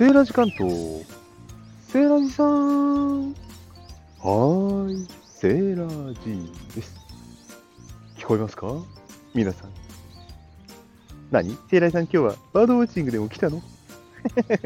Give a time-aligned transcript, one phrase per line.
[0.00, 1.04] セーラジ関東。
[1.88, 3.32] セーラジさん。
[3.32, 5.78] はーい、セー
[6.08, 6.98] ラジです。
[8.16, 8.82] 聞こえますか？
[9.34, 9.70] 皆さん。
[11.30, 11.50] 何？
[11.68, 13.60] セーラジさん今日はバードウォッチングでも来たの？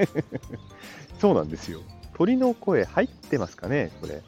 [1.19, 1.81] そうなんですよ。
[2.17, 4.23] 鳥の声入ってますかねこれ。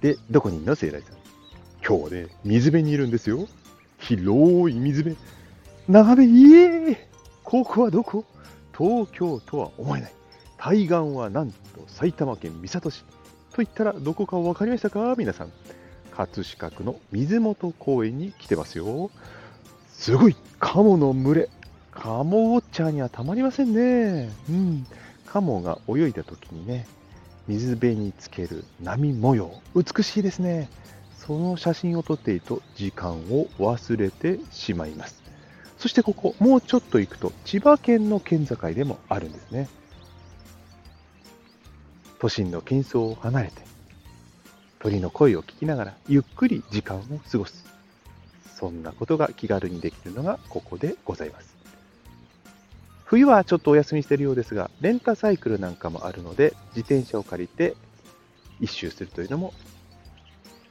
[0.00, 1.16] で、どこにいんのセーラジさん？
[1.86, 3.46] 今日はね、水辺にいるんですよ。
[3.98, 5.18] 広い水辺。
[5.90, 6.96] 眺めいい
[7.44, 8.24] ここはどこ？
[8.76, 10.12] 東京とは思えない。
[10.58, 13.04] 対岸はなんと埼玉県三郷市。
[13.52, 15.14] と言ったらどこか分かりましたか？
[15.16, 15.52] 皆さん。
[16.10, 19.10] 葛飾区の水元公園に来てますよ。
[19.88, 21.48] すごいカモの群れ。
[21.90, 24.30] カモウォッチャーにはたまりませんね。
[24.50, 24.86] うん。
[25.24, 26.86] カモが泳いだ時にね、
[27.48, 29.52] 水辺につける波模様。
[29.74, 30.68] 美しいですね。
[31.18, 35.25] その写真を撮っていると時間を忘れてしまいます。
[35.78, 39.68] そしてここ、もうちょっと行くと千葉県の県境でもあるんですね。
[42.18, 43.62] 都心の喧騒を離れて、
[44.78, 47.64] 鳥の声を聞きながらゆっくり時間を過ごす。
[48.56, 51.56] そんなことが気軽にできるのがここでございます。
[53.04, 57.76] 冬はちょっとお休みしてるようですが、レンタサイクルなんかもあるので、自転車を借りて
[58.60, 59.52] 一周するというのも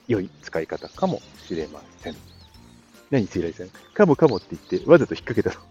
[0.07, 2.34] 良い使い方かもしれません。
[3.11, 3.69] 何、セイライさん。
[3.93, 5.65] カモカモって言って、わざと引っ掛けたの。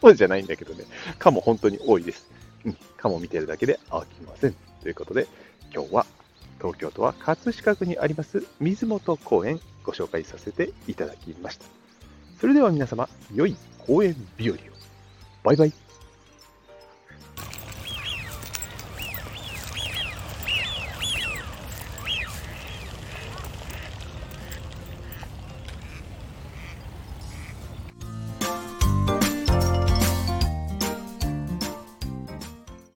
[0.00, 0.84] そうじゃないんだけどね。
[1.18, 2.30] カモ本当に多いです。
[2.64, 4.54] うん、カモ見てるだけで飽きません。
[4.82, 5.26] ということで、
[5.72, 6.06] 今日は
[6.58, 11.64] 東京都は葛飾区にあります水元公園ご紹介させていただきました。
[12.40, 13.56] それでは皆様、良い
[13.86, 14.58] 公園日和を。
[15.44, 15.91] バイバイ。